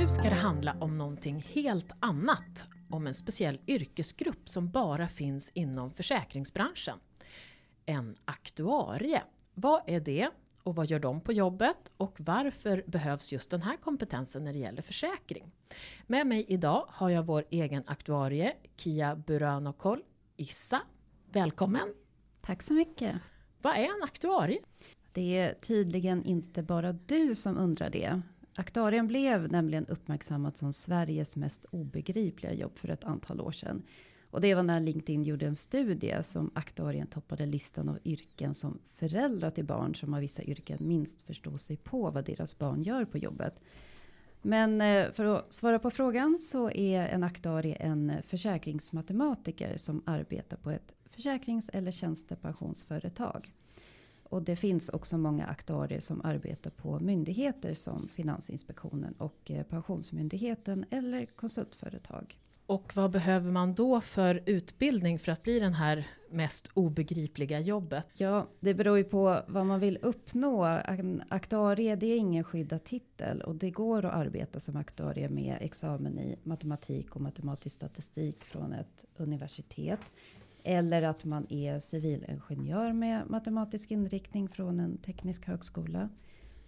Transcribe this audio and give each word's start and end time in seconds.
Nu 0.00 0.08
ska 0.08 0.22
det 0.22 0.34
handla 0.34 0.76
om 0.80 0.98
någonting 0.98 1.44
helt 1.52 1.92
annat, 2.00 2.68
om 2.90 3.06
en 3.06 3.14
speciell 3.14 3.60
yrkesgrupp 3.66 4.48
som 4.48 4.70
bara 4.70 5.08
finns 5.08 5.50
inom 5.54 5.90
försäkringsbranschen. 5.90 6.98
En 7.86 8.16
aktuarie. 8.24 9.22
Vad 9.54 9.82
är 9.86 10.00
det 10.00 10.30
och 10.62 10.76
vad 10.76 10.86
gör 10.86 10.98
de 10.98 11.20
på 11.20 11.32
jobbet 11.32 11.92
och 11.96 12.16
varför 12.18 12.84
behövs 12.86 13.32
just 13.32 13.50
den 13.50 13.62
här 13.62 13.76
kompetensen 13.76 14.44
när 14.44 14.52
det 14.52 14.58
gäller 14.58 14.82
försäkring? 14.82 15.52
Med 16.06 16.26
mig 16.26 16.44
idag 16.48 16.84
har 16.88 17.10
jag 17.10 17.26
vår 17.26 17.44
egen 17.50 17.82
aktuarie 17.86 18.56
Kia 18.76 19.16
Buranokol, 19.16 20.02
Issa. 20.36 20.80
Välkommen! 21.32 21.94
Tack 22.40 22.62
så 22.62 22.74
mycket. 22.74 23.16
Vad 23.62 23.76
är 23.76 23.84
en 23.84 24.02
aktuarie? 24.02 24.60
Det 25.12 25.38
är 25.38 25.54
tydligen 25.54 26.24
inte 26.24 26.62
bara 26.62 26.92
du 26.92 27.34
som 27.34 27.58
undrar 27.58 27.90
det. 27.90 28.22
Aktuarien 28.56 29.06
blev 29.06 29.52
nämligen 29.52 29.86
uppmärksammat 29.86 30.56
som 30.56 30.72
Sveriges 30.72 31.36
mest 31.36 31.64
obegripliga 31.70 32.52
jobb 32.52 32.78
för 32.78 32.88
ett 32.88 33.04
antal 33.04 33.40
år 33.40 33.52
sedan. 33.52 33.82
Och 34.30 34.40
det 34.40 34.54
var 34.54 34.62
när 34.62 34.80
LinkedIn 34.80 35.24
gjorde 35.24 35.46
en 35.46 35.54
studie 35.54 36.22
som 36.22 36.50
aktuarien 36.54 37.06
toppade 37.06 37.46
listan 37.46 37.88
av 37.88 37.98
yrken 38.04 38.54
som 38.54 38.78
föräldrar 38.86 39.50
till 39.50 39.64
barn 39.64 39.94
som 39.94 40.12
har 40.12 40.20
vissa 40.20 40.42
yrken 40.42 40.78
minst 40.80 41.22
förstår 41.22 41.56
sig 41.56 41.76
på 41.76 42.10
vad 42.10 42.24
deras 42.24 42.58
barn 42.58 42.82
gör 42.82 43.04
på 43.04 43.18
jobbet. 43.18 43.60
Men 44.42 44.80
eh, 44.80 45.10
för 45.10 45.24
att 45.24 45.52
svara 45.52 45.78
på 45.78 45.90
frågan 45.90 46.38
så 46.38 46.70
är 46.70 47.08
en 47.08 47.22
aktuarie 47.22 47.74
en 47.74 48.12
försäkringsmatematiker 48.26 49.76
som 49.76 50.02
arbetar 50.06 50.56
på 50.56 50.70
ett 50.70 50.94
försäkrings 51.04 51.68
eller 51.68 51.92
tjänstepensionsföretag. 51.92 53.52
Och 54.30 54.42
det 54.42 54.56
finns 54.56 54.88
också 54.88 55.18
många 55.18 55.46
aktuarier 55.46 56.00
som 56.00 56.20
arbetar 56.24 56.70
på 56.70 57.00
myndigheter 57.00 57.74
som 57.74 58.08
Finansinspektionen 58.08 59.14
och 59.18 59.50
eh, 59.50 59.62
Pensionsmyndigheten 59.62 60.84
eller 60.90 61.26
konsultföretaag. 61.26 62.38
Och 62.66 62.92
vad 62.96 63.10
behöver 63.10 63.50
man 63.50 63.74
då 63.74 64.00
för 64.00 64.42
utbildning 64.46 65.18
för 65.18 65.32
att 65.32 65.42
bli 65.42 65.58
den 65.58 65.74
här 65.74 66.06
mest 66.30 66.70
obegripliga 66.74 67.60
jobbet? 67.60 68.06
Ja, 68.14 68.46
det 68.60 68.74
beror 68.74 68.98
ju 68.98 69.04
på 69.04 69.42
vad 69.48 69.66
man 69.66 69.80
vill 69.80 69.98
uppnå. 70.02 70.64
En 70.64 71.22
aktuarie, 71.28 71.96
det 71.96 72.06
är 72.06 72.16
ingen 72.16 72.44
skyddad 72.44 72.84
titel 72.84 73.40
och 73.40 73.54
det 73.54 73.70
går 73.70 74.04
att 74.04 74.14
arbeta 74.14 74.60
som 74.60 74.76
aktuarie 74.76 75.28
med 75.28 75.58
examen 75.60 76.18
i 76.18 76.36
matematik 76.42 77.16
och 77.16 77.22
matematisk 77.22 77.76
statistik 77.76 78.44
från 78.44 78.72
ett 78.72 79.04
universitet. 79.16 80.12
Eller 80.64 81.02
att 81.02 81.24
man 81.24 81.46
är 81.52 81.80
civilingenjör 81.80 82.92
med 82.92 83.30
matematisk 83.30 83.90
inriktning 83.90 84.48
från 84.48 84.80
en 84.80 84.98
teknisk 84.98 85.46
högskola. 85.46 86.08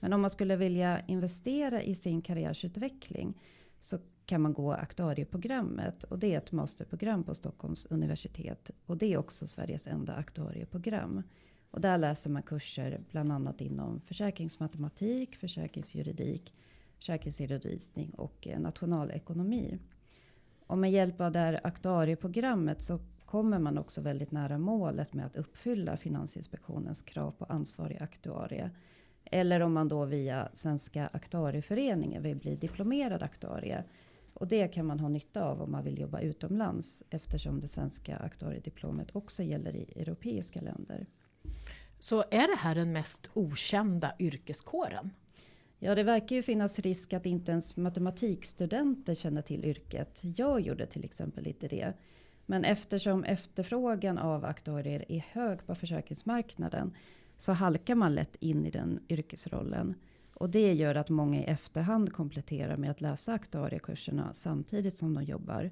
Men 0.01 0.13
om 0.13 0.21
man 0.21 0.31
skulle 0.31 0.57
vilja 0.57 1.01
investera 1.07 1.83
i 1.83 1.95
sin 1.95 2.23
karriärsutveckling 2.23 3.35
så 3.81 3.99
kan 4.27 4.41
man 4.41 4.53
gå 4.53 4.73
aktuarieprogrammet 4.73 6.05
och 6.05 6.19
det 6.19 6.35
är 6.35 6.39
ett 6.39 6.53
masterprogram 6.53 7.25
på 7.25 7.35
Stockholms 7.35 7.87
universitet 7.87 8.71
och 8.87 8.97
det 8.97 9.13
är 9.13 9.17
också 9.17 9.47
Sveriges 9.47 9.87
enda 9.87 10.15
aktuarieprogram. 10.15 11.23
Och 11.71 11.81
där 11.81 11.99
läser 11.99 12.31
man 12.31 12.43
kurser 12.43 13.01
bland 13.11 13.33
annat 13.33 13.61
inom 13.61 14.01
försäkringsmatematik, 14.01 15.37
försäkringsjuridik, 15.37 16.53
försäkringsredovisning 16.97 18.11
och 18.11 18.49
eh, 18.49 18.61
nationalekonomi. 18.61 19.79
Och 20.67 20.79
med 20.79 20.93
hjälp 20.93 21.21
av 21.21 21.33
det 21.33 21.39
här 21.39 21.61
aktuarieprogrammet 21.65 22.83
så 22.83 22.99
kommer 23.33 23.59
man 23.59 23.79
också 23.79 24.01
väldigt 24.01 24.31
nära 24.31 24.59
målet 24.59 25.15
med 25.15 25.27
att 25.27 25.37
uppfylla 25.37 25.97
Finansinspektionens 25.97 27.03
krav 27.03 27.31
på 27.31 27.45
ansvarig 27.45 28.03
aktuarie. 28.03 28.71
Eller 29.25 29.61
om 29.61 29.73
man 29.73 29.89
då 29.89 30.05
via 30.05 30.49
Svenska 30.53 31.11
aktuarieföreningen 31.13 32.23
vill 32.23 32.37
bli 32.37 32.57
diplomerad 32.57 33.23
aktuarie. 33.23 33.85
Och 34.35 34.49
det 34.49 34.69
kan 34.69 34.87
man 34.87 35.01
ha 35.01 35.09
nytta 35.09 35.45
av 35.45 35.63
om 35.63 35.73
man 35.73 35.85
vill 35.85 35.99
jobba 36.01 36.21
utomlands 36.21 37.05
eftersom 37.11 37.61
det 37.61 37.69
svenska 37.69 38.17
aktuariediplomet 38.17 39.17
också 39.17 39.43
gäller 39.43 39.77
i 39.77 39.93
europeiska 39.97 40.61
länder. 40.61 41.07
Så 41.99 42.25
är 42.31 42.49
det 42.49 42.59
här 42.59 42.75
den 42.75 42.93
mest 42.93 43.31
okända 43.35 44.13
yrkeskåren? 44.19 45.11
Ja, 45.79 45.95
det 45.95 46.03
verkar 46.03 46.37
ju 46.37 46.43
finnas 46.43 46.79
risk 46.79 47.13
att 47.13 47.27
inte 47.27 47.51
ens 47.53 47.77
matematikstudenter 47.77 49.15
känner 49.15 49.43
till 49.43 49.65
yrket. 49.65 50.21
Jag 50.23 50.61
gjorde 50.61 50.87
till 50.87 51.05
exempel 51.05 51.47
inte 51.47 51.69
det. 51.69 51.93
Men 52.47 52.65
eftersom 52.65 53.25
efterfrågan 53.25 54.19
av 54.19 54.45
aktuarier 54.45 55.05
är 55.09 55.25
hög 55.33 55.67
på 55.67 55.75
försäkringsmarknaden 55.75 56.95
så 57.37 57.53
halkar 57.53 57.95
man 57.95 58.15
lätt 58.15 58.37
in 58.41 58.67
i 58.67 58.71
den 58.71 59.01
yrkesrollen. 59.09 59.95
Och 60.35 60.51
det 60.51 60.73
gör 60.73 60.95
att 60.95 61.09
många 61.09 61.41
i 61.41 61.45
efterhand 61.45 62.13
kompletterar 62.13 62.77
med 62.77 62.91
att 62.91 63.01
läsa 63.01 63.33
aktuariekurserna 63.33 64.33
samtidigt 64.33 64.95
som 64.95 65.15
de 65.15 65.25
jobbar. 65.25 65.71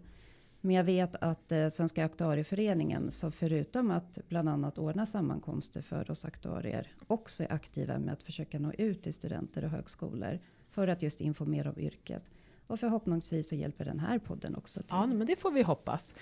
Men 0.60 0.76
jag 0.76 0.84
vet 0.84 1.16
att 1.16 1.52
eh, 1.52 1.68
Svenska 1.68 2.04
aktuarieföreningen, 2.04 3.10
som 3.10 3.32
förutom 3.32 3.90
att 3.90 4.18
bland 4.28 4.48
annat 4.48 4.78
ordna 4.78 5.06
sammankomster 5.06 5.82
för 5.82 6.10
oss 6.10 6.24
aktuarier, 6.24 6.92
också 7.06 7.42
är 7.42 7.52
aktiva 7.52 7.98
med 7.98 8.12
att 8.12 8.22
försöka 8.22 8.58
nå 8.58 8.72
ut 8.72 9.02
till 9.02 9.14
studenter 9.14 9.64
och 9.64 9.70
högskolor 9.70 10.38
för 10.70 10.88
att 10.88 11.02
just 11.02 11.20
informera 11.20 11.70
om 11.70 11.78
yrket. 11.78 12.30
Och 12.70 12.80
förhoppningsvis 12.80 13.48
så 13.48 13.54
hjälper 13.54 13.84
den 13.84 14.00
här 14.00 14.18
podden 14.18 14.56
också 14.56 14.80
till. 14.80 14.88
Ja, 14.90 15.06
men 15.06 15.26
det 15.26 15.36
får 15.36 15.50
vi 15.50 15.62
hoppas. 15.62 16.14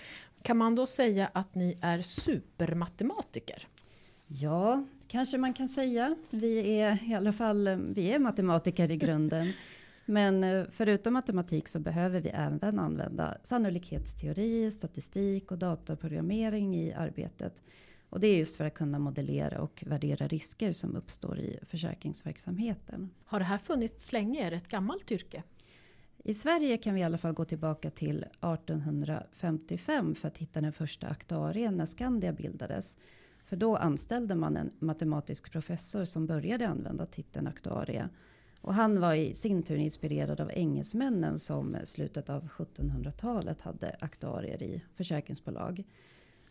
Kan 0.42 0.56
man 0.56 0.74
då 0.74 0.86
säga 0.86 1.30
att 1.32 1.54
ni 1.54 1.78
är 1.80 2.02
supermatematiker? 2.02 3.66
Ja, 4.26 4.84
kanske 5.06 5.38
man 5.38 5.54
kan 5.54 5.68
säga. 5.68 6.16
Vi 6.30 6.80
är 6.80 7.10
i 7.10 7.14
alla 7.14 7.32
fall 7.32 7.68
vi 7.88 8.12
är 8.12 8.18
matematiker 8.18 8.90
i 8.90 8.96
grunden. 8.96 9.52
Men 10.04 10.44
eh, 10.44 10.64
förutom 10.70 11.12
matematik 11.12 11.68
så 11.68 11.78
behöver 11.78 12.20
vi 12.20 12.28
även 12.28 12.78
använda 12.78 13.36
sannolikhetsteori, 13.42 14.70
statistik 14.70 15.52
och 15.52 15.58
dataprogrammering 15.58 16.76
i 16.76 16.92
arbetet. 16.92 17.62
Och 18.10 18.20
det 18.20 18.26
är 18.26 18.36
just 18.36 18.56
för 18.56 18.64
att 18.64 18.74
kunna 18.74 18.98
modellera 18.98 19.60
och 19.60 19.84
värdera 19.86 20.28
risker 20.28 20.72
som 20.72 20.96
uppstår 20.96 21.38
i 21.38 21.58
försäkringsverksamheten. 21.62 23.10
Har 23.24 23.38
det 23.38 23.44
här 23.44 23.58
funnits 23.58 24.12
länge? 24.12 24.46
Är 24.46 24.50
det 24.50 24.56
ett 24.56 24.68
gammalt 24.68 25.10
yrke? 25.10 25.42
I 26.28 26.34
Sverige 26.34 26.76
kan 26.76 26.94
vi 26.94 27.00
i 27.00 27.04
alla 27.04 27.18
fall 27.18 27.32
gå 27.32 27.44
tillbaka 27.44 27.90
till 27.90 28.18
1855 28.18 30.14
för 30.14 30.28
att 30.28 30.38
hitta 30.38 30.60
den 30.60 30.72
första 30.72 31.08
aktuarien 31.08 31.76
när 31.76 31.86
Skandia 31.86 32.32
bildades. 32.32 32.98
För 33.44 33.56
då 33.56 33.76
anställde 33.76 34.34
man 34.34 34.56
en 34.56 34.70
matematisk 34.78 35.52
professor 35.52 36.04
som 36.04 36.26
började 36.26 36.68
använda 36.68 37.06
titeln 37.06 37.46
aktuarie. 37.46 38.08
Och 38.60 38.74
han 38.74 39.00
var 39.00 39.14
i 39.14 39.32
sin 39.32 39.62
tur 39.62 39.76
inspirerad 39.76 40.40
av 40.40 40.50
engelsmännen 40.50 41.38
som 41.38 41.76
slutet 41.84 42.30
av 42.30 42.48
1700-talet 42.48 43.60
hade 43.60 43.96
aktuarier 44.00 44.62
i 44.62 44.82
försäkringsbolag. 44.94 45.84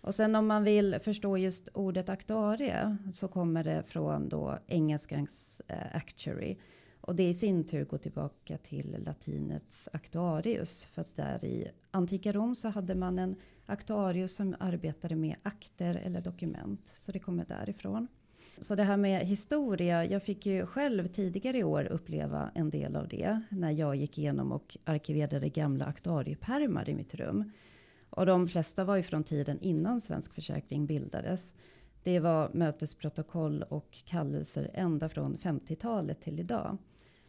Och 0.01 0.15
sen 0.15 0.35
om 0.35 0.47
man 0.47 0.63
vill 0.63 0.99
förstå 0.99 1.37
just 1.37 1.69
ordet 1.73 2.09
aktuarie 2.09 2.97
så 3.13 3.27
kommer 3.27 3.63
det 3.63 3.83
från 3.87 4.29
då 4.29 4.59
engelskans 4.67 5.61
eh, 5.67 5.95
actuary. 5.95 6.57
Och 7.07 7.15
det 7.15 7.29
i 7.29 7.33
sin 7.33 7.63
tur 7.63 7.85
går 7.85 7.97
tillbaka 7.97 8.57
till 8.57 9.03
latinets 9.05 9.89
actuarius. 9.93 10.85
För 10.85 11.01
att 11.01 11.15
där 11.15 11.45
i 11.45 11.71
antika 11.91 12.31
Rom 12.31 12.55
så 12.55 12.69
hade 12.69 12.95
man 12.95 13.19
en 13.19 13.35
actuarius 13.65 14.35
som 14.35 14.55
arbetade 14.59 15.15
med 15.15 15.35
akter 15.43 15.95
eller 15.95 16.21
dokument. 16.21 16.93
Så 16.97 17.11
det 17.11 17.19
kommer 17.19 17.45
därifrån. 17.45 18.07
Så 18.59 18.75
det 18.75 18.83
här 18.83 18.97
med 18.97 19.27
historia, 19.27 20.05
jag 20.05 20.23
fick 20.23 20.45
ju 20.45 20.65
själv 20.65 21.07
tidigare 21.07 21.57
i 21.57 21.63
år 21.63 21.85
uppleva 21.85 22.51
en 22.55 22.69
del 22.69 22.95
av 22.95 23.07
det. 23.07 23.41
När 23.49 23.71
jag 23.71 23.95
gick 23.95 24.17
igenom 24.17 24.51
och 24.51 24.77
arkiverade 24.83 25.49
gamla 25.49 25.85
aktuariepärmar 25.85 26.89
i 26.89 26.93
mitt 26.93 27.15
rum. 27.15 27.51
Och 28.09 28.25
de 28.25 28.47
flesta 28.47 28.83
var 28.83 28.95
ju 28.95 29.03
från 29.03 29.23
tiden 29.23 29.59
innan 29.61 30.01
Svensk 30.01 30.33
Försäkring 30.33 30.85
bildades. 30.85 31.55
Det 32.03 32.19
var 32.19 32.49
mötesprotokoll 32.53 33.63
och 33.63 33.97
kallelser 34.05 34.71
ända 34.73 35.09
från 35.09 35.37
50-talet 35.37 36.21
till 36.21 36.39
idag. 36.39 36.77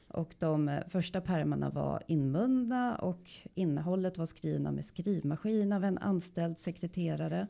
Och 0.08 0.34
de 0.38 0.80
första 0.88 1.20
pärmarna 1.20 1.70
var 1.70 2.02
inbundna 2.06 2.96
och 2.96 3.30
innehållet 3.54 4.18
var 4.18 4.26
skrivna 4.26 4.72
med 4.72 4.84
skrivmaskin 4.84 5.72
av 5.72 5.84
en 5.84 5.98
anställd 5.98 6.58
sekreterare. 6.58 7.46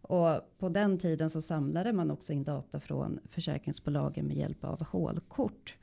Och 0.00 0.40
på 0.58 0.68
den 0.68 0.98
tiden 0.98 1.30
så 1.30 1.42
samlade 1.42 1.92
man 1.92 2.10
också 2.10 2.32
in 2.32 2.44
data 2.44 2.80
från 2.80 3.20
försäkringsbolagen 3.24 4.26
med 4.26 4.36
hjälp 4.36 4.64
av 4.64 4.84
hålkort. 4.86 5.76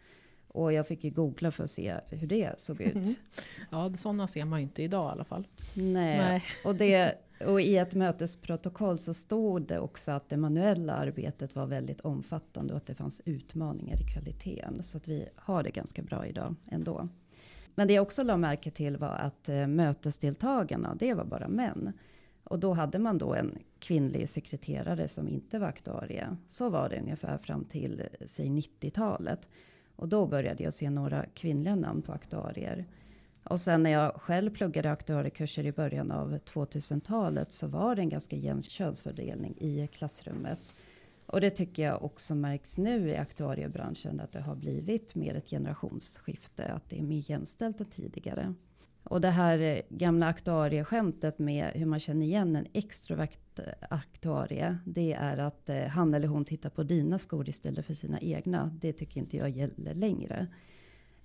Och 0.47 0.73
jag 0.73 0.87
fick 0.87 1.03
ju 1.03 1.09
googla 1.09 1.51
för 1.51 1.63
att 1.63 1.71
se 1.71 1.95
hur 2.09 2.27
det 2.27 2.59
såg 2.59 2.81
ut. 2.81 3.19
Ja, 3.71 3.93
sådana 3.93 4.27
ser 4.27 4.45
man 4.45 4.59
ju 4.59 4.63
inte 4.63 4.83
idag 4.83 5.09
i 5.09 5.11
alla 5.11 5.23
fall. 5.23 5.47
Nej, 5.75 6.17
Nej. 6.17 6.43
och 6.65 6.75
det 6.75 7.17
och 7.45 7.61
i 7.61 7.77
ett 7.77 7.95
mötesprotokoll 7.95 8.97
så 8.97 9.13
stod 9.13 9.67
det 9.67 9.79
också 9.79 10.11
att 10.11 10.29
det 10.29 10.37
manuella 10.37 10.93
arbetet 10.93 11.55
var 11.55 11.65
väldigt 11.65 12.01
omfattande 12.01 12.73
och 12.73 12.77
att 12.77 12.85
det 12.85 12.95
fanns 12.95 13.21
utmaningar 13.25 14.01
i 14.01 14.13
kvaliteten. 14.13 14.83
Så 14.83 14.97
att 14.97 15.07
vi 15.07 15.27
har 15.35 15.63
det 15.63 15.71
ganska 15.71 16.01
bra 16.01 16.25
idag 16.25 16.55
ändå. 16.71 17.09
Men 17.75 17.87
det 17.87 17.93
jag 17.93 18.01
också 18.01 18.23
la 18.23 18.37
märke 18.37 18.71
till 18.71 18.97
var 18.97 19.15
att 19.15 19.49
eh, 19.49 19.67
mötesdeltagarna, 19.67 20.95
det 20.95 21.13
var 21.13 21.25
bara 21.25 21.47
män. 21.47 21.93
Och 22.43 22.59
då 22.59 22.73
hade 22.73 22.99
man 22.99 23.17
då 23.17 23.33
en 23.33 23.57
kvinnlig 23.79 24.29
sekreterare 24.29 25.07
som 25.07 25.27
inte 25.27 25.59
var 25.59 25.67
aktuarie. 25.67 26.37
Så 26.47 26.69
var 26.69 26.89
det 26.89 26.99
ungefär 26.99 27.37
fram 27.37 27.65
till 27.65 27.99
eh, 27.99 28.25
säg 28.25 28.49
90-talet. 28.49 29.49
Och 29.95 30.07
då 30.07 30.25
började 30.25 30.63
jag 30.63 30.73
se 30.73 30.89
några 30.89 31.25
kvinnliga 31.25 31.75
namn 31.75 32.01
på 32.01 32.11
aktuarier. 32.11 32.85
Och 33.43 33.61
sen 33.61 33.83
när 33.83 33.89
jag 33.89 34.15
själv 34.15 34.49
pluggade 34.49 34.91
aktuariekurser 34.91 35.65
i 35.65 35.71
början 35.71 36.11
av 36.11 36.37
2000-talet 36.37 37.51
så 37.51 37.67
var 37.67 37.95
det 37.95 38.01
en 38.01 38.09
ganska 38.09 38.35
jämn 38.35 38.61
könsfördelning 38.61 39.55
i 39.57 39.87
klassrummet. 39.87 40.59
Och 41.25 41.41
det 41.41 41.49
tycker 41.49 41.83
jag 41.83 42.03
också 42.03 42.35
märks 42.35 42.77
nu 42.77 43.09
i 43.09 43.17
aktuariebranschen 43.17 44.19
att 44.19 44.31
det 44.31 44.41
har 44.41 44.55
blivit 44.55 45.15
mer 45.15 45.35
ett 45.35 45.49
generationsskifte. 45.49 46.65
Att 46.65 46.89
det 46.89 46.99
är 46.99 47.03
mer 47.03 47.31
jämställt 47.31 47.79
än 47.79 47.85
tidigare. 47.85 48.53
Och 49.03 49.21
det 49.21 49.29
här 49.29 49.81
gamla 49.89 50.27
aktuarieskämtet 50.27 51.39
med 51.39 51.71
hur 51.73 51.85
man 51.85 51.99
känner 51.99 52.25
igen 52.25 52.55
en 52.55 52.67
extrovert 52.73 53.59
aktuarie. 53.89 54.77
Det 54.85 55.13
är 55.13 55.37
att 55.37 55.69
eh, 55.69 55.83
han 55.83 56.13
eller 56.13 56.27
hon 56.27 56.45
tittar 56.45 56.69
på 56.69 56.83
dina 56.83 57.19
skor 57.19 57.49
istället 57.49 57.85
för 57.85 57.93
sina 57.93 58.19
egna. 58.19 58.77
Det 58.81 58.93
tycker 58.93 59.19
inte 59.19 59.37
jag 59.37 59.49
gäller 59.49 59.93
längre. 59.93 60.47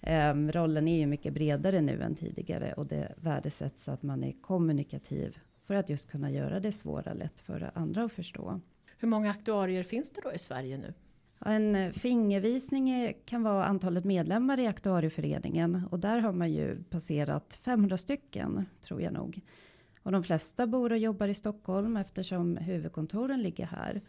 Um, 0.07 0.53
rollen 0.53 0.89
är 0.89 0.99
ju 0.99 1.07
mycket 1.07 1.33
bredare 1.33 1.81
nu 1.81 2.03
än 2.03 2.15
tidigare 2.15 2.73
och 2.73 2.87
det 2.87 3.15
värdesätts 3.17 3.89
att 3.89 4.03
man 4.03 4.25
är 4.25 4.33
kommunikativ 4.33 5.39
för 5.67 5.75
att 5.75 5.91
just 5.91 6.11
kunna 6.11 6.31
göra 6.31 6.61
det 6.61 6.73
svåra 6.73 7.13
lätt 7.15 7.41
för 7.41 7.71
andra 7.75 8.05
att 8.05 8.13
förstå. 8.13 8.61
Hur 8.99 9.09
många 9.09 9.31
aktuarier 9.31 9.83
finns 9.83 10.11
det 10.11 10.21
då 10.25 10.33
i 10.33 10.39
Sverige 10.39 10.79
nu? 10.79 10.95
En 11.41 11.93
fingervisning 11.93 13.15
kan 13.25 13.43
vara 13.43 13.65
antalet 13.65 14.05
medlemmar 14.05 14.61
i 14.61 14.67
aktuarieföreningen 14.67 15.83
och 15.91 15.99
där 15.99 16.19
har 16.19 16.33
man 16.33 16.53
ju 16.53 16.83
passerat 16.83 17.61
500 17.63 17.97
stycken 17.97 18.67
tror 18.81 19.03
jag 19.03 19.13
nog. 19.13 19.41
Och 20.03 20.13
de 20.13 20.23
flesta 20.23 20.67
bor 20.67 20.93
och 20.93 20.99
jobbar 20.99 21.29
i 21.29 21.35
Stockholm 21.35 21.97
eftersom 21.97 22.57
huvudkontoren 22.57 23.43
ligger 23.43 23.67
här. 23.67 24.03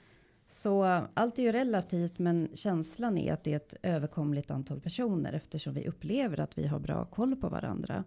Så 0.48 0.84
allt 1.14 1.40
är 1.40 1.44
ju 1.44 1.52
relativt, 1.52 2.20
men 2.20 2.50
känslan 2.54 3.18
är 3.18 3.34
att 3.34 3.44
det 3.44 3.52
är 3.52 3.58
ett 3.58 3.76
överkomligt 3.84 4.52
antal 4.52 4.80
personer 4.80 5.34
eftersom 5.34 5.74
vi 5.74 5.88
upplever 5.88 6.40
att 6.40 6.58
vi 6.58 6.68
har 6.68 6.80
bra 6.80 7.06
koll 7.06 7.36
på 7.36 7.50
varandra. 7.50 8.04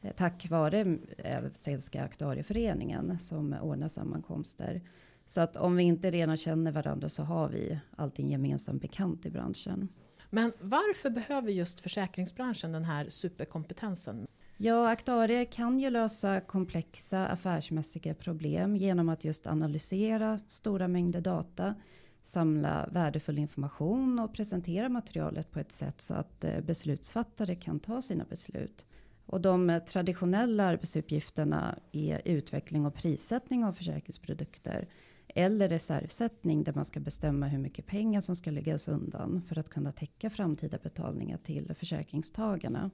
Eh, 0.00 0.12
tack 0.16 0.50
vare 0.50 0.98
eh, 1.18 1.42
Svenska 1.52 2.02
aktuarieföreningen 2.02 3.18
som 3.18 3.52
ordnar 3.62 3.88
sammankomster. 3.88 4.82
Så 5.26 5.40
att 5.40 5.56
om 5.56 5.76
vi 5.76 5.82
inte 5.82 6.10
redan 6.10 6.36
känner 6.36 6.72
varandra 6.72 7.08
så 7.08 7.22
har 7.22 7.48
vi 7.48 7.78
allting 7.96 8.30
gemensamt 8.30 8.82
bekant 8.82 9.26
i 9.26 9.30
branschen. 9.30 9.88
Men 10.30 10.52
varför 10.60 11.10
behöver 11.10 11.52
just 11.52 11.80
försäkringsbranschen 11.80 12.72
den 12.72 12.84
här 12.84 13.08
superkompetensen? 13.08 14.26
Ja, 14.56 14.88
aktuarier 14.90 15.44
kan 15.44 15.80
ju 15.80 15.90
lösa 15.90 16.40
komplexa 16.40 17.26
affärsmässiga 17.26 18.14
problem 18.14 18.76
genom 18.76 19.08
att 19.08 19.24
just 19.24 19.46
analysera 19.46 20.40
stora 20.48 20.88
mängder 20.88 21.20
data, 21.20 21.74
samla 22.22 22.88
värdefull 22.92 23.38
information 23.38 24.18
och 24.18 24.34
presentera 24.34 24.88
materialet 24.88 25.50
på 25.50 25.60
ett 25.60 25.72
sätt 25.72 26.00
så 26.00 26.14
att 26.14 26.44
eh, 26.44 26.60
beslutsfattare 26.60 27.54
kan 27.54 27.80
ta 27.80 28.02
sina 28.02 28.24
beslut. 28.24 28.86
Och 29.26 29.40
de 29.40 29.70
eh, 29.70 29.82
traditionella 29.82 30.64
arbetsuppgifterna 30.64 31.78
är 31.92 32.22
utveckling 32.24 32.86
och 32.86 32.94
prissättning 32.94 33.64
av 33.64 33.72
försäkringsprodukter 33.72 34.88
eller 35.28 35.68
reservsättning 35.68 36.64
där 36.64 36.72
man 36.72 36.84
ska 36.84 37.00
bestämma 37.00 37.46
hur 37.46 37.58
mycket 37.58 37.86
pengar 37.86 38.20
som 38.20 38.36
ska 38.36 38.50
läggas 38.50 38.88
undan 38.88 39.42
för 39.48 39.58
att 39.58 39.70
kunna 39.70 39.92
täcka 39.92 40.30
framtida 40.30 40.78
betalningar 40.82 41.38
till 41.38 41.74
försäkringstagarna. 41.74 42.90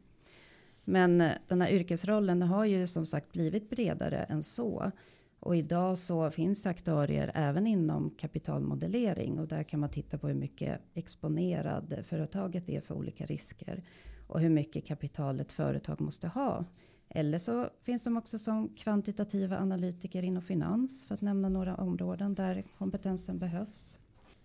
Men 0.84 1.20
eh, 1.20 1.32
den 1.48 1.60
här 1.60 1.70
yrkesrollen 1.70 2.42
har 2.42 2.64
ju 2.64 2.86
som 2.86 3.06
sagt 3.06 3.32
blivit 3.32 3.70
bredare 3.70 4.22
än 4.22 4.42
så. 4.42 4.92
Och 5.40 5.56
idag 5.56 5.98
så 5.98 6.30
finns 6.30 6.66
aktörer 6.66 7.32
även 7.34 7.66
inom 7.66 8.10
kapitalmodellering 8.10 9.38
och 9.38 9.48
där 9.48 9.62
kan 9.62 9.80
man 9.80 9.90
titta 9.90 10.18
på 10.18 10.28
hur 10.28 10.34
mycket 10.34 10.80
exponerad 10.94 12.04
företaget 12.08 12.68
är 12.68 12.80
för 12.80 12.94
olika 12.94 13.26
risker 13.26 13.82
och 14.26 14.40
hur 14.40 14.50
mycket 14.50 14.86
kapital 14.86 15.40
ett 15.40 15.52
företag 15.52 16.00
måste 16.00 16.28
ha. 16.28 16.64
Eller 17.08 17.38
så 17.38 17.70
finns 17.82 18.04
de 18.04 18.16
också 18.16 18.38
som 18.38 18.68
kvantitativa 18.68 19.58
analytiker 19.58 20.24
inom 20.24 20.42
finans 20.42 21.04
för 21.04 21.14
att 21.14 21.20
nämna 21.20 21.48
några 21.48 21.76
områden 21.76 22.34
där 22.34 22.64
kompetensen 22.78 23.38
behövs. 23.38 23.98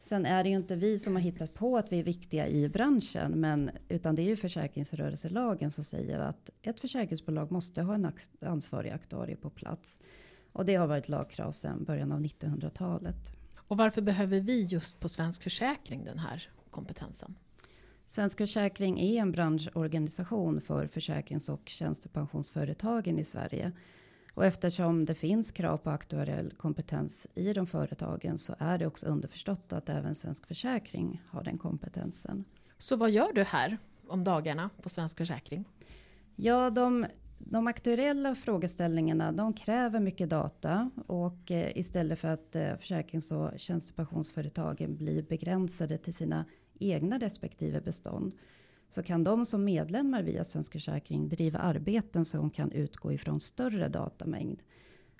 Sen 0.06 0.25
är 0.25 0.44
det 0.44 0.50
ju 0.50 0.56
inte 0.56 0.75
vi 0.75 1.00
som 1.00 1.16
har 1.16 1.22
hittat 1.22 1.54
på 1.54 1.78
att 1.78 1.92
vi 1.92 2.00
är 2.00 2.04
viktiga 2.04 2.48
i 2.48 2.69
branschen, 2.69 3.31
men 3.31 3.72
utan 3.90 4.16
det 4.16 4.22
är 4.22 4.25
ju 4.25 4.36
försäkringsrörelselagen 4.36 5.72
som 5.72 5.84
säger 5.84 6.19
att 6.19 6.50
ett 6.62 6.80
försäkringsbolag 6.80 7.52
måste 7.52 7.81
ha 7.81 7.96
en 7.96 8.12
ansvarig 8.42 8.90
aktuarie 8.90 9.36
på 9.36 9.50
plats. 9.50 10.00
Och 10.52 10.66
det 10.66 10.75
har 10.75 10.88
varit 10.88 11.10
lagkrav 11.10 11.52
sedan 11.52 11.84
början 11.84 12.12
av 12.12 12.22
1900-talet. 12.22 13.16
Och 13.56 13.78
varför 13.78 14.02
behöver 14.02 14.40
vi 14.40 14.63
just 14.63 15.00
på 15.00 15.10
Svensk 15.10 15.44
Försäkring 15.44 16.04
den 16.04 16.19
här 16.19 16.50
kompetensen? 16.69 17.36
Svensk 18.06 18.38
Försäkring 18.38 19.00
är 19.00 19.22
en 19.22 19.31
branschorganisation 19.31 20.62
för 20.62 20.88
försäkrings 20.88 21.50
och 21.50 21.69
tjänstepensionsföretagen 21.69 23.19
i 23.19 23.24
Sverige. 23.24 23.72
Och 24.36 24.46
eftersom 24.46 25.06
det 25.06 25.16
finns 25.16 25.52
krav 25.52 25.78
på 25.78 25.90
aktuell 25.90 26.54
kompetens 26.58 27.28
i 27.36 27.54
de 27.54 27.68
företagen 27.68 28.38
så 28.38 28.56
är 28.60 28.78
det 28.78 28.88
också 28.88 29.08
underförstått 29.08 29.74
att 29.74 29.90
även 29.90 30.16
Svensk 30.16 30.48
Försäkring 30.48 31.22
har 31.28 31.44
den 31.44 31.58
kompetensen. 31.58 32.46
Så 32.78 32.96
vad 32.96 33.12
gör 33.12 33.34
du 33.34 33.44
här 33.44 33.78
om 34.08 34.24
dagarna 34.24 34.70
på 34.82 34.90
Svensk 34.90 35.18
Försäkring? 35.18 35.66
Ja, 36.36 36.70
de, 36.70 37.06
de 37.40 37.68
aktuella 37.68 38.36
frågeställningarna 38.36 39.32
de 39.32 39.54
kräver 39.54 40.00
mycket 40.00 40.30
data 40.30 40.92
och 41.08 41.52
eh, 41.52 41.78
istället 41.78 42.20
för 42.20 42.28
att 42.28 42.56
eh, 42.56 42.76
försäkrings 42.78 43.32
och 43.32 43.52
tjänstepensionsföretagen 43.58 44.98
blir 44.98 45.22
begränsade 45.22 45.98
till 45.98 46.14
sina 46.14 46.46
egna 46.80 47.18
respektive 47.18 47.82
bestånd 47.82 48.36
så 48.96 49.04
kan 49.04 49.24
de 49.24 49.46
som 49.46 49.64
medlemmar 49.64 50.24
via 50.24 50.44
Svensk 50.44 50.72
Försäkring 50.72 51.30
driva 51.30 51.60
arbeten 51.60 52.26
som 52.26 52.50
kan 52.50 52.72
utgå 52.72 53.12
ifrån 53.12 53.40
större 53.40 53.90
datamängd. 53.90 54.64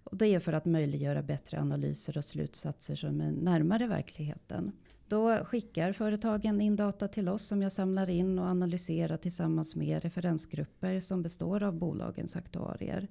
Och 0.04 0.18
det 0.18 0.28
är 0.28 0.40
för 0.40 0.54
att 0.54 0.66
möjliggöra 0.66 1.22
bättre 1.22 1.60
analyser 1.60 2.18
och 2.18 2.26
slutsatser 2.26 2.96
som 2.96 3.22
är 3.22 3.32
närmare 3.32 3.88
verkligheten. 3.88 4.72
Då 5.08 5.46
skickar 5.46 5.92
företagen 5.92 6.62
in 6.62 6.76
data 6.76 7.08
till 7.08 7.30
oss 7.30 7.46
som 7.46 7.62
jag 7.62 7.72
samlar 7.72 8.10
in 8.10 8.40
och 8.40 8.46
analyserar 8.46 9.18
tillsammans 9.18 9.76
med 9.76 10.04
referensgrupper 10.04 11.00
som 11.00 11.22
består 11.22 11.64
av 11.64 11.74
bolagens 11.74 12.36
aktuarier. 12.36 13.08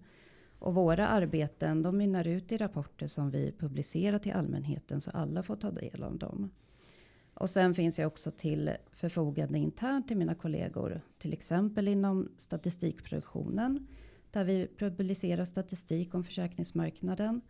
Och 0.58 0.74
våra 0.74 1.08
arbeten 1.08 1.82
de 1.82 1.96
mynnar 1.96 2.26
ut 2.26 2.52
i 2.52 2.56
rapporter 2.56 3.06
som 3.06 3.30
vi 3.30 3.52
publicerar 3.58 4.18
till 4.18 4.32
allmänheten 4.32 5.00
så 5.00 5.10
alla 5.10 5.42
får 5.42 5.56
ta 5.56 5.70
del 5.70 6.02
av 6.02 6.18
dem. 6.18 6.50
Och 7.34 7.50
sen 7.50 7.74
finns 7.74 7.98
jag 7.98 8.06
också 8.06 8.30
till 8.30 8.76
förfogande 8.92 9.58
internt 9.58 10.08
till 10.08 10.16
mina 10.16 10.34
kollegor. 10.34 11.00
Till 11.18 11.32
exempel 11.32 11.88
inom 11.88 12.28
statistikproduktionen. 12.36 13.86
Där 14.30 14.44
vi 14.44 14.68
publicerar 14.78 15.44
statistik 15.44 16.14
om 16.14 16.24
försäkringsmarknaden. 16.24 17.40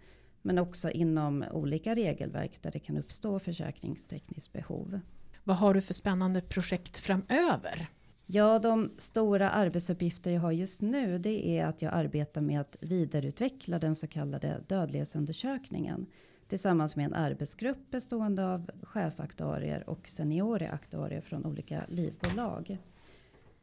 Men 0.43 0.59
också 0.59 0.91
inom 0.91 1.45
olika 1.53 1.95
regelverk 1.95 2.63
där 2.63 2.71
det 2.71 2.79
kan 2.79 2.97
uppstå 2.97 3.39
försäkringstekniskt 3.39 4.53
behov. 4.53 5.01
Vad 5.45 5.57
har 5.57 5.75
du 5.75 5.81
för 5.81 5.95
spännande 5.95 6.41
projekt 6.41 6.99
framöver? 6.99 7.89
Ja, 8.27 8.59
de 8.59 8.91
stora 8.97 9.51
arbetsuppgifter 9.51 10.31
jag 10.31 10.41
har 10.41 10.53
just 10.53 10.83
nu, 10.83 11.19
det 11.19 11.59
är 11.59 11.67
att 11.67 11.83
jag 11.83 11.95
arbetar 11.95 12.41
med 12.41 12.61
att 12.61 12.77
vidareutveckla 12.81 13.79
den 13.79 13.95
så 13.95 14.07
kallade 14.07 14.61
dödlighetsundersökningen 14.67 16.07
tillsammans 16.55 16.97
med 16.97 17.07
en 17.07 17.15
arbetsgrupp 17.15 17.91
bestående 17.91 18.47
av 18.47 18.71
chefaktuarier 18.83 19.89
och 19.91 20.09
senioraktuarier 20.09 21.21
från 21.21 21.47
olika 21.47 21.85
livbolag. 21.89 22.79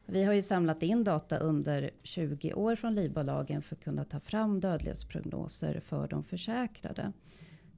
Vi 0.06 0.24
har 0.24 0.34
ju 0.34 0.42
samlat 0.42 0.84
in 0.84 1.04
data 1.04 1.38
under 1.38 1.92
20 2.04 2.54
år 2.54 2.76
från 2.76 2.96
livbolagen 2.96 3.62
för 3.62 3.76
att 3.76 3.84
kunna 3.84 4.04
ta 4.04 4.20
fram 4.20 4.60
dödlighetsprognoser 4.60 5.80
för 5.80 6.08
de 6.08 6.24
försäkrade. 6.24 7.12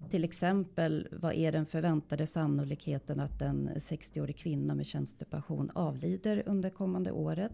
Till 0.10 0.24
exempel, 0.24 1.08
vad 1.12 1.34
är 1.34 1.52
den 1.52 1.66
förväntade 1.66 2.28
sannolikheten 2.28 3.20
att 3.20 3.42
en 3.42 3.70
60-årig 3.70 4.38
kvinna 4.38 4.76
med 4.76 4.86
tjänstepension 4.86 5.72
avlider 5.76 6.44
under 6.46 6.70
kommande 6.70 7.12
året? 7.12 7.54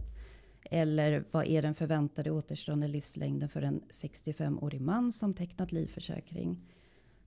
Eller 0.64 1.24
vad 1.32 1.46
är 1.46 1.62
den 1.62 1.76
förväntade 1.76 2.32
återstående 2.32 2.88
livslängden 2.88 3.50
för 3.50 3.62
en 3.62 3.82
65-årig 3.90 4.82
man 4.82 5.12
som 5.12 5.34
tecknat 5.34 5.72
livförsäkring? 5.72 6.58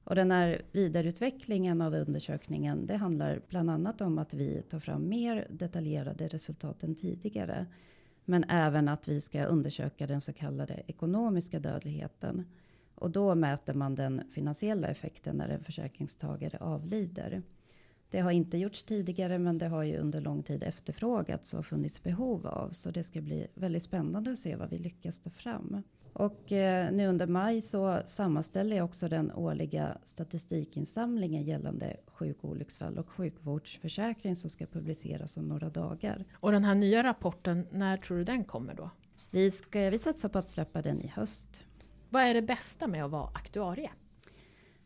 Och 0.05 0.15
den 0.15 0.31
här 0.31 0.63
vidareutvecklingen 0.73 1.81
av 1.81 1.95
undersökningen, 1.95 2.87
det 2.87 2.97
handlar 2.97 3.41
bland 3.49 3.71
annat 3.71 4.01
om 4.01 4.19
att 4.19 4.35
vi 4.35 4.63
tar 4.63 4.79
fram 4.79 5.09
mer 5.09 5.47
detaljerade 5.51 6.29
resultat 6.29 6.83
än 6.83 6.95
tidigare. 6.95 7.67
Men 8.25 8.45
även 8.45 8.89
att 8.89 9.09
vi 9.09 9.21
ska 9.21 9.45
undersöka 9.45 10.07
den 10.07 10.21
så 10.21 10.33
kallade 10.33 10.83
ekonomiska 10.87 11.59
dödligheten. 11.59 12.47
Och 12.95 13.11
då 13.11 13.35
mäter 13.35 13.75
man 13.75 13.95
den 13.95 14.23
finansiella 14.33 14.89
effekten 14.89 15.37
när 15.37 15.49
en 15.49 15.65
försäkringstagare 15.65 16.59
avlider. 16.59 17.43
Det 18.11 18.21
har 18.21 18.31
inte 18.31 18.59
gjorts 18.59 18.85
tidigare, 18.85 19.39
men 19.39 19.59
det 19.59 19.69
har 19.69 19.83
ju 19.83 19.97
under 19.97 20.21
lång 20.21 20.43
tid 20.43 20.63
efterfrågats 20.63 21.55
och 21.55 21.67
funnits 21.67 22.03
behov 22.03 22.47
av. 22.47 22.71
Så 22.71 22.91
det 22.91 23.03
ska 23.03 23.21
bli 23.21 23.47
väldigt 23.55 23.83
spännande 23.83 24.33
att 24.33 24.39
se 24.39 24.57
vad 24.57 24.71
vi 24.71 24.79
lyckas 24.79 25.21
ta 25.21 25.31
fram. 25.31 25.83
Och 26.12 26.52
eh, 26.52 26.92
nu 26.92 27.07
under 27.07 27.26
maj 27.26 27.61
så 27.61 28.02
sammanställer 28.04 28.76
jag 28.76 28.85
också 28.85 29.09
den 29.09 29.33
årliga 29.33 29.99
statistikinsamlingen 30.02 31.42
gällande 31.42 31.97
sjukolycksfall 32.07 32.99
och 32.99 33.09
sjukvårdsförsäkring 33.09 34.37
som 34.37 34.50
ska 34.50 34.66
publiceras 34.66 35.37
om 35.37 35.49
några 35.49 35.71
dagar. 35.71 36.25
Och 36.35 36.52
den 36.52 36.64
här 36.64 36.75
nya 36.75 37.02
rapporten, 37.02 37.66
när 37.71 37.97
tror 37.97 38.19
du 38.19 38.25
den 38.25 38.45
kommer 38.45 38.75
då? 38.75 38.90
Vi, 39.31 39.50
ska, 39.50 39.90
vi 39.90 39.99
satsar 39.99 40.28
på 40.28 40.38
att 40.38 40.50
släppa 40.50 40.83
den 40.83 41.00
i 41.00 41.07
höst. 41.07 41.62
Vad 42.11 42.23
är 42.23 42.35
det 42.35 42.42
bästa 42.42 42.87
med 42.87 43.04
att 43.04 43.11
vara 43.11 43.26
aktuarie? 43.35 43.90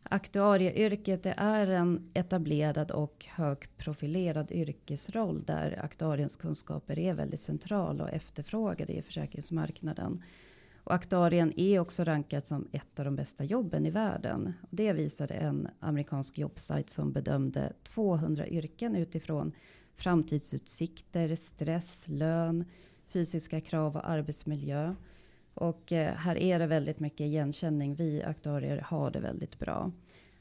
Aktuarieyrket 0.03 1.23
det 1.23 1.33
är 1.37 1.67
en 1.67 2.11
etablerad 2.13 2.91
och 2.91 3.25
högprofilerad 3.29 4.51
yrkesroll 4.51 5.43
där 5.43 5.79
aktuariens 5.83 6.35
kunskaper 6.35 6.99
är 6.99 7.13
väldigt 7.13 7.39
centrala 7.39 8.03
och 8.03 8.09
efterfrågade 8.09 8.93
i 8.93 9.01
försäkringsmarknaden. 9.01 10.23
Och 10.87 10.93
aktuarien 10.93 11.59
är 11.59 11.79
också 11.79 12.03
rankat 12.03 12.47
som 12.47 12.67
ett 12.71 12.99
av 12.99 13.05
de 13.05 13.15
bästa 13.15 13.43
jobben 13.43 13.85
i 13.85 13.89
världen. 13.89 14.53
Det 14.69 14.93
visade 14.93 15.33
en 15.33 15.67
amerikansk 15.79 16.37
jobbsajt 16.37 16.89
som 16.89 17.11
bedömde 17.11 17.73
200 17.83 18.47
yrken 18.47 18.95
utifrån 18.95 19.51
framtidsutsikter, 19.95 21.35
stress, 21.35 22.05
lön, 22.07 22.65
fysiska 23.07 23.61
krav 23.61 23.95
och 23.95 24.09
arbetsmiljö. 24.09 24.95
Och 25.53 25.91
eh, 25.91 26.13
här 26.15 26.37
är 26.37 26.59
det 26.59 26.67
väldigt 26.67 26.99
mycket 26.99 27.21
igenkänning. 27.21 27.95
Vi 27.95 28.23
aktuarier 28.23 28.77
har 28.77 29.11
det 29.11 29.19
väldigt 29.19 29.59
bra. 29.59 29.91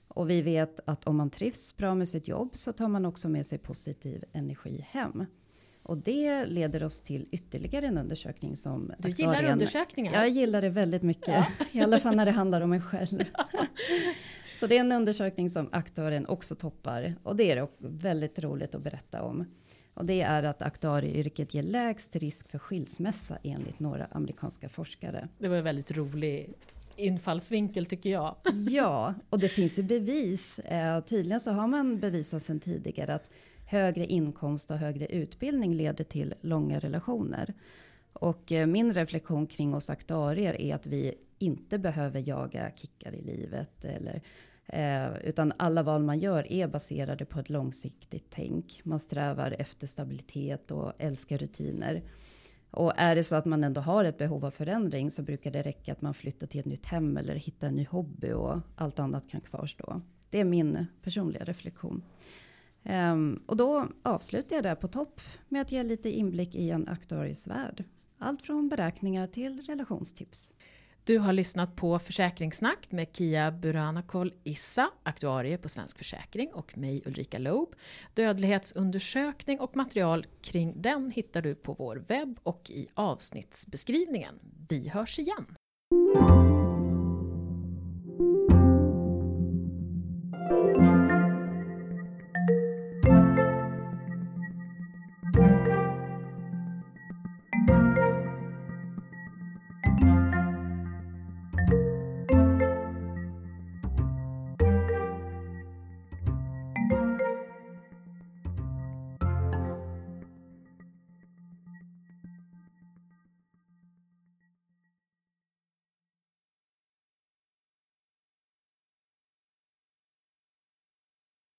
Och 0.08 0.30
vi 0.30 0.42
vet 0.42 0.80
att 0.84 1.06
om 1.06 1.16
man 1.16 1.30
trivs 1.30 1.76
bra 1.76 1.94
med 1.94 2.08
sitt 2.08 2.28
jobb 2.28 2.56
så 2.56 2.72
tar 2.72 2.88
man 2.88 3.06
också 3.06 3.28
med 3.28 3.46
sig 3.46 3.58
positiv 3.58 4.24
energi 4.32 4.86
hem. 4.90 5.26
Och 5.86 5.98
det 5.98 6.46
leder 6.46 6.84
oss 6.84 7.00
till 7.00 7.26
ytterligare 7.30 7.86
en 7.86 7.98
undersökning 7.98 8.56
som 8.56 8.92
Du 8.98 9.08
gillar 9.08 9.44
undersökningar? 9.44 10.12
Jag 10.12 10.28
gillar 10.28 10.62
det 10.62 10.68
väldigt 10.68 11.02
mycket. 11.02 11.28
Ja. 11.28 11.46
I 11.72 11.80
alla 11.80 12.00
fall 12.00 12.16
när 12.16 12.24
det 12.24 12.30
handlar 12.30 12.60
om 12.60 12.70
mig 12.70 12.80
själv. 12.80 13.24
så 14.60 14.66
det 14.66 14.76
är 14.76 14.80
en 14.80 14.92
undersökning 14.92 15.50
som 15.50 15.68
aktuaren 15.72 16.26
också 16.26 16.54
toppar. 16.54 17.14
Och 17.22 17.36
det 17.36 17.50
är 17.50 17.68
väldigt 17.78 18.38
roligt 18.38 18.74
att 18.74 18.82
berätta 18.82 19.22
om. 19.22 19.44
Och 19.94 20.04
det 20.04 20.22
är 20.22 20.42
att 20.42 20.62
aktuarieyrket 20.62 21.54
ger 21.54 21.62
lägst 21.62 22.16
risk 22.16 22.50
för 22.50 22.58
skilsmässa 22.58 23.38
enligt 23.42 23.80
några 23.80 24.06
amerikanska 24.10 24.68
forskare. 24.68 25.28
Det 25.38 25.48
var 25.48 25.56
en 25.56 25.64
väldigt 25.64 25.90
rolig 25.90 26.54
infallsvinkel 26.96 27.86
tycker 27.86 28.10
jag. 28.10 28.36
Ja, 28.68 29.14
och 29.30 29.38
det 29.38 29.48
finns 29.48 29.78
ju 29.78 29.82
bevis. 29.82 30.58
Eh, 30.58 31.00
tydligen 31.00 31.40
så 31.40 31.50
har 31.50 31.66
man 31.66 31.98
bevisat 32.00 32.42
sedan 32.42 32.60
tidigare 32.60 33.14
att 33.14 33.30
högre 33.66 34.06
inkomst 34.06 34.70
och 34.70 34.78
högre 34.78 35.06
utbildning 35.06 35.74
leder 35.74 36.04
till 36.04 36.34
långa 36.40 36.78
relationer. 36.78 37.54
Och 38.12 38.52
eh, 38.52 38.66
min 38.66 38.92
reflektion 38.92 39.46
kring 39.46 39.74
oss 39.74 39.90
aktuarier 39.90 40.60
är 40.60 40.74
att 40.74 40.86
vi 40.86 41.14
inte 41.38 41.78
behöver 41.78 42.28
jaga 42.28 42.70
kickar 42.76 43.14
i 43.14 43.22
livet 43.22 43.84
eller 43.84 44.22
Eh, 44.68 45.16
utan 45.24 45.52
alla 45.56 45.82
val 45.82 46.02
man 46.02 46.18
gör 46.18 46.52
är 46.52 46.66
baserade 46.66 47.24
på 47.24 47.40
ett 47.40 47.50
långsiktigt 47.50 48.26
tänk. 48.30 48.80
Man 48.84 48.98
strävar 48.98 49.56
efter 49.58 49.86
stabilitet 49.86 50.70
och 50.70 50.92
älskar 50.98 51.38
rutiner. 51.38 52.02
Och 52.70 52.92
är 52.96 53.14
det 53.14 53.24
så 53.24 53.36
att 53.36 53.44
man 53.44 53.64
ändå 53.64 53.80
har 53.80 54.04
ett 54.04 54.18
behov 54.18 54.44
av 54.44 54.50
förändring 54.50 55.10
så 55.10 55.22
brukar 55.22 55.50
det 55.50 55.62
räcka 55.62 55.92
att 55.92 56.02
man 56.02 56.14
flyttar 56.14 56.46
till 56.46 56.60
ett 56.60 56.66
nytt 56.66 56.86
hem 56.86 57.16
eller 57.16 57.34
hittar 57.34 57.68
en 57.68 57.76
ny 57.76 57.86
hobby 57.90 58.32
och 58.32 58.58
allt 58.76 58.98
annat 58.98 59.28
kan 59.28 59.40
kvarstå. 59.40 60.00
Det 60.30 60.40
är 60.40 60.44
min 60.44 60.86
personliga 61.02 61.44
reflektion. 61.44 62.02
Um, 62.88 63.42
och 63.46 63.56
då 63.56 63.88
avslutar 64.02 64.56
jag 64.56 64.62
där 64.62 64.74
på 64.74 64.88
topp 64.88 65.20
med 65.48 65.62
att 65.62 65.72
ge 65.72 65.82
lite 65.82 66.10
inblick 66.10 66.54
i 66.54 66.70
en 66.70 66.88
aktuaries 66.88 67.46
värld. 67.46 67.84
Allt 68.18 68.42
från 68.42 68.68
beräkningar 68.68 69.26
till 69.26 69.60
relationstips. 69.60 70.52
Du 71.04 71.18
har 71.18 71.32
lyssnat 71.32 71.76
på 71.76 71.98
Försäkringssnack 71.98 72.92
med 72.92 73.08
Kia 73.12 73.50
Buranakol 73.52 74.34
Issa, 74.44 74.90
aktuarie 75.02 75.58
på 75.58 75.68
Svensk 75.68 75.98
Försäkring 75.98 76.52
och 76.52 76.78
mig 76.78 77.02
Ulrika 77.06 77.38
Loeb. 77.38 77.68
Dödlighetsundersökning 78.14 79.60
och 79.60 79.76
material 79.76 80.26
kring 80.40 80.82
den 80.82 81.10
hittar 81.10 81.42
du 81.42 81.54
på 81.54 81.72
vår 81.72 82.04
webb 82.08 82.38
och 82.42 82.70
i 82.70 82.88
avsnittsbeskrivningen. 82.94 84.38
Vi 84.68 84.88
hörs 84.88 85.18
igen! 85.18 85.46